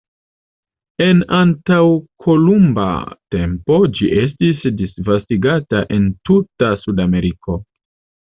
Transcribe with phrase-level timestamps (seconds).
[1.03, 2.87] En antaŭkolumba
[3.35, 7.59] tempo ĝi estis disvastigata en tuta Sudameriko.